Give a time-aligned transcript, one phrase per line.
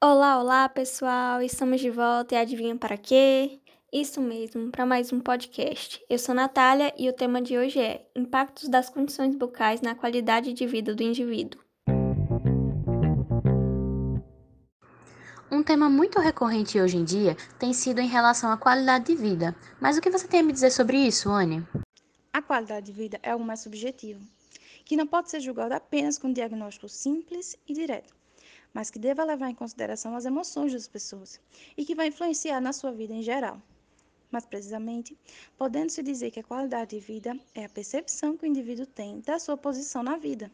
[0.00, 3.58] Olá, olá pessoal, estamos de volta e adivinha para quê?
[3.92, 6.00] Isso mesmo, para mais um podcast.
[6.08, 10.52] Eu sou Natália e o tema de hoje é Impactos das condições bucais na qualidade
[10.52, 11.60] de vida do indivíduo.
[15.50, 19.52] Um tema muito recorrente hoje em dia tem sido em relação à qualidade de vida.
[19.80, 21.66] Mas o que você tem a me dizer sobre isso, Anne?
[22.32, 24.20] A qualidade de vida é algo mais subjetivo,
[24.84, 28.17] que não pode ser julgado apenas com um diagnóstico simples e direto
[28.72, 31.40] mas que deva levar em consideração as emoções das pessoas
[31.76, 33.60] e que vai influenciar na sua vida em geral.
[34.30, 35.16] Mas, precisamente,
[35.56, 39.38] podendo-se dizer que a qualidade de vida é a percepção que o indivíduo tem da
[39.38, 40.50] sua posição na vida,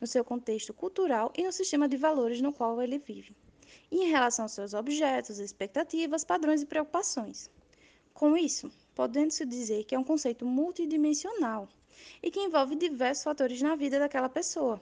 [0.00, 3.34] no seu contexto cultural e no sistema de valores no qual ele vive,
[3.90, 7.50] e em relação aos seus objetos, expectativas, padrões e preocupações.
[8.12, 11.68] Com isso, podendo-se dizer que é um conceito multidimensional
[12.22, 14.80] e que envolve diversos fatores na vida daquela pessoa,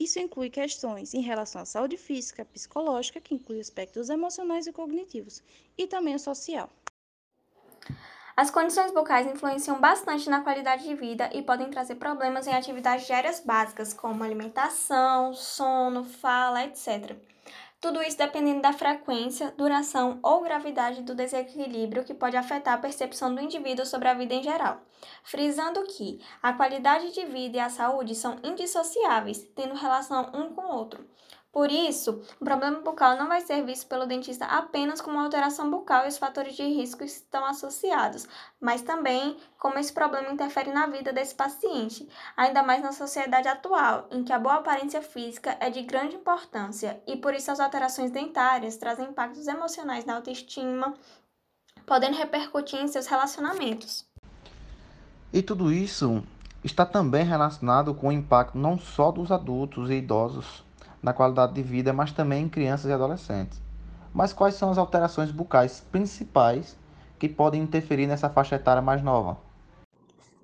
[0.00, 5.42] isso inclui questões em relação à saúde física, psicológica, que inclui aspectos emocionais e cognitivos,
[5.76, 6.70] e também o social.
[8.34, 13.06] As condições bucais influenciam bastante na qualidade de vida e podem trazer problemas em atividades
[13.06, 17.14] diárias básicas, como alimentação, sono, fala, etc.
[17.80, 23.34] Tudo isso dependendo da frequência, duração ou gravidade do desequilíbrio que pode afetar a percepção
[23.34, 24.82] do indivíduo sobre a vida em geral.
[25.24, 30.60] Frisando que a qualidade de vida e a saúde são indissociáveis, tendo relação um com
[30.60, 31.08] o outro.
[31.52, 36.04] Por isso, o problema bucal não vai ser visto pelo dentista apenas como alteração bucal
[36.04, 38.28] e os fatores de risco estão associados,
[38.60, 44.06] mas também como esse problema interfere na vida desse paciente, ainda mais na sociedade atual,
[44.12, 48.12] em que a boa aparência física é de grande importância e por isso as alterações
[48.12, 50.94] dentárias trazem impactos emocionais na autoestima,
[51.84, 54.08] podendo repercutir em seus relacionamentos.
[55.32, 56.22] E tudo isso
[56.62, 60.69] está também relacionado com o impacto não só dos adultos e idosos
[61.02, 63.60] na qualidade de vida, mas também em crianças e adolescentes.
[64.12, 66.76] Mas quais são as alterações bucais principais
[67.18, 69.38] que podem interferir nessa faixa etária mais nova?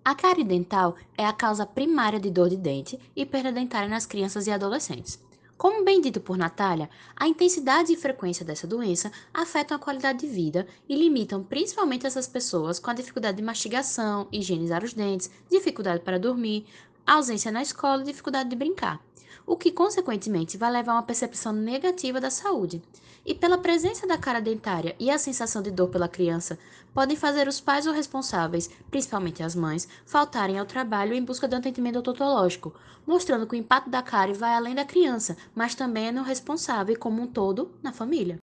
[0.05, 4.07] A cárie dental é a causa primária de dor de dente e perda dentária nas
[4.07, 5.21] crianças e adolescentes.
[5.59, 10.27] Como bem dito por Natália, a intensidade e frequência dessa doença afetam a qualidade de
[10.27, 16.05] vida e limitam principalmente essas pessoas com a dificuldade de mastigação, higienizar os dentes, dificuldade
[16.05, 16.67] para dormir,
[17.07, 19.01] ausência na escola e dificuldade de brincar
[19.47, 22.83] o que consequentemente vai levar a uma percepção negativa da saúde.
[23.25, 26.59] E pela presença da cara dentária e a sensação de dor pela criança,
[26.93, 31.55] podem fazer os pais ou responsáveis, principalmente as mães, faltarem ao trabalho em busca de
[31.55, 32.75] um atendimento odontológico,
[33.07, 36.95] mostrando que o impacto da cárie vai além da criança, mas também é no responsável
[36.95, 38.39] e como um todo na família.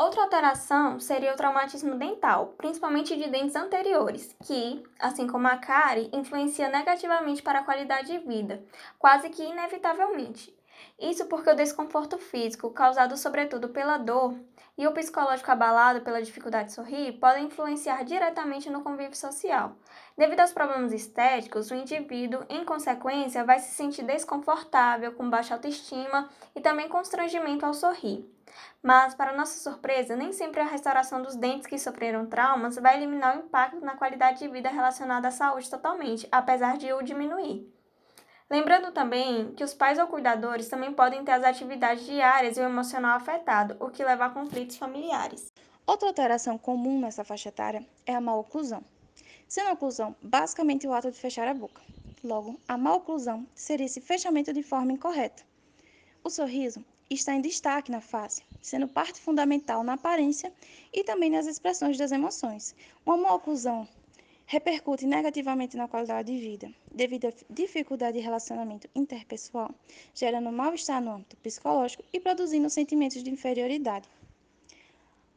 [0.00, 6.08] Outra alteração seria o traumatismo dental, principalmente de dentes anteriores, que, assim como a cárie,
[6.10, 8.64] influencia negativamente para a qualidade de vida,
[8.98, 10.58] quase que inevitavelmente.
[10.98, 14.34] Isso porque o desconforto físico, causado sobretudo pela dor,
[14.78, 19.76] e o psicológico abalado pela dificuldade de sorrir podem influenciar diretamente no convívio social.
[20.20, 26.28] Devido aos problemas estéticos, o indivíduo, em consequência, vai se sentir desconfortável, com baixa autoestima
[26.54, 28.30] e também constrangimento ao sorrir.
[28.82, 33.34] Mas, para nossa surpresa, nem sempre a restauração dos dentes que sofreram traumas vai eliminar
[33.34, 37.66] o impacto na qualidade de vida relacionada à saúde totalmente, apesar de o diminuir.
[38.50, 42.64] Lembrando também que os pais ou cuidadores também podem ter as atividades diárias e o
[42.64, 45.50] emocional afetado, o que leva a conflitos familiares.
[45.86, 48.84] Outra alteração comum nessa faixa etária é a maloclusão.
[49.50, 51.82] Sendo oclusão basicamente o ato de fechar a boca.
[52.22, 55.42] Logo, a maloclusão seria esse fechamento de forma incorreta.
[56.22, 60.52] O sorriso está em destaque na face, sendo parte fundamental na aparência
[60.92, 62.76] e também nas expressões das emoções.
[63.04, 63.88] Uma maloclusão
[64.46, 69.74] repercute negativamente na qualidade de vida, devido à dificuldade de relacionamento interpessoal,
[70.14, 74.08] gerando mal-estar no âmbito psicológico e produzindo sentimentos de inferioridade.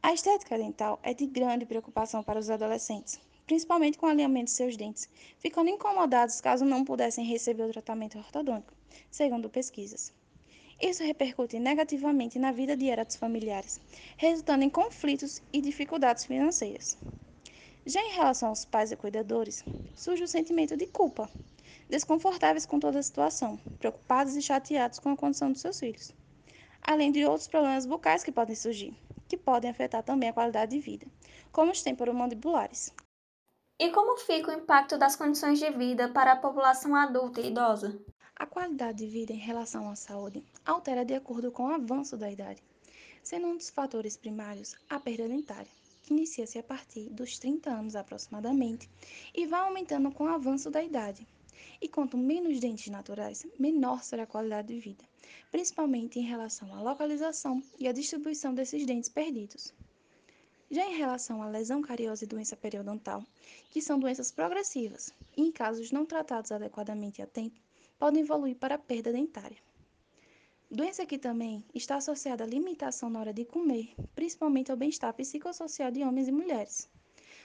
[0.00, 4.52] A estética dental é de grande preocupação para os adolescentes, principalmente com o alinhamento de
[4.52, 8.72] seus dentes, ficando incomodados caso não pudessem receber o tratamento ortodôntico,
[9.10, 10.12] segundo pesquisas.
[10.80, 13.80] Isso repercute negativamente na vida diária dos familiares,
[14.16, 16.98] resultando em conflitos e dificuldades financeiras.
[17.86, 19.62] Já em relação aos pais e cuidadores,
[19.94, 21.30] surge o sentimento de culpa,
[21.88, 26.12] desconfortáveis com toda a situação, preocupados e chateados com a condição dos seus filhos,
[26.82, 28.94] além de outros problemas bucais que podem surgir,
[29.28, 31.06] que podem afetar também a qualidade de vida,
[31.52, 32.92] como os temporomandibulares.
[33.84, 38.00] E como fica o impacto das condições de vida para a população adulta e idosa?
[38.34, 42.30] A qualidade de vida em relação à saúde altera de acordo com o avanço da
[42.30, 42.62] idade,
[43.22, 45.70] sendo um dos fatores primários a perda dentária
[46.02, 48.88] que inicia-se a partir dos 30 anos aproximadamente
[49.34, 51.28] e vai aumentando com o avanço da idade,
[51.78, 55.04] E quanto menos dentes naturais, menor será a qualidade de vida,
[55.50, 59.74] principalmente em relação à localização e à distribuição desses dentes perdidos.
[60.74, 63.22] Já em relação à lesão cariosa e doença periodontal,
[63.70, 67.60] que são doenças progressivas e, em casos não tratados adequadamente a tempo,
[67.96, 69.58] podem evoluir para perda dentária.
[70.68, 75.92] Doença que também está associada à limitação na hora de comer, principalmente ao bem-estar psicossocial
[75.92, 76.90] de homens e mulheres,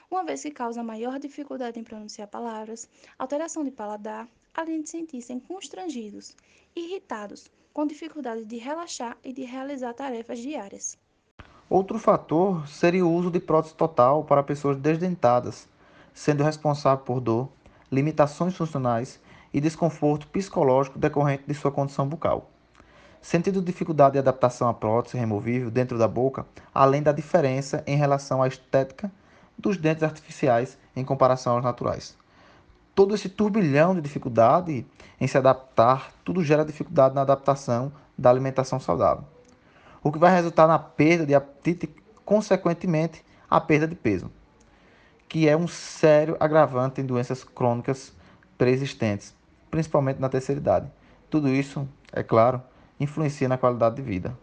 [0.09, 5.39] uma vez que causa maior dificuldade em pronunciar palavras, alteração de paladar, além de sentir-se
[5.41, 6.35] constrangidos,
[6.75, 10.97] irritados, com dificuldade de relaxar e de realizar tarefas diárias.
[11.69, 15.69] Outro fator seria o uso de prótese total para pessoas desdentadas,
[16.11, 17.47] sendo responsável por dor,
[17.91, 19.19] limitações funcionais
[19.53, 22.49] e desconforto psicológico decorrente de sua condição bucal.
[23.21, 26.43] Sentindo dificuldade de adaptação à prótese removível dentro da boca,
[26.73, 29.11] além da diferença em relação à estética
[29.55, 32.17] dos dentes artificiais em comparação aos naturais.
[32.95, 34.87] Todo esse turbilhão de dificuldade
[35.21, 39.23] em se adaptar, tudo gera dificuldade na adaptação da alimentação saudável
[40.03, 44.31] o que vai resultar na perda de apetite e, consequentemente, a perda de peso,
[45.27, 48.13] que é um sério agravante em doenças crônicas
[48.57, 49.35] preexistentes,
[49.71, 50.91] principalmente na terceira idade.
[51.29, 52.61] Tudo isso, é claro,
[52.99, 54.37] influencia na qualidade de vida.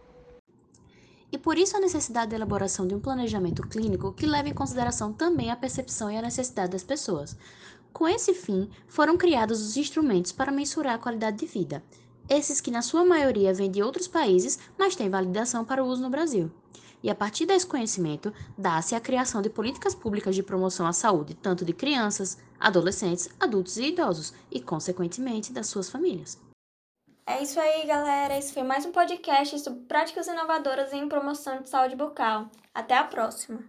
[1.31, 5.11] E por isso a necessidade da elaboração de um planejamento clínico que leve em consideração
[5.11, 7.37] também a percepção e a necessidade das pessoas.
[7.91, 11.83] Com esse fim, foram criados os instrumentos para mensurar a qualidade de vida,
[12.29, 16.01] esses que na sua maioria vêm de outros países, mas têm validação para o uso
[16.01, 16.51] no Brasil.
[17.01, 21.35] E a partir desse conhecimento, dá-se a criação de políticas públicas de promoção à saúde,
[21.35, 26.39] tanto de crianças, adolescentes, adultos e idosos, e, consequentemente, das suas famílias.
[27.25, 28.37] É isso aí, galera.
[28.37, 32.49] Esse foi mais um podcast sobre práticas inovadoras em promoção de saúde bucal.
[32.73, 33.59] Até a próxima!